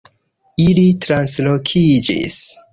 [0.67, 2.43] Ili translokiĝis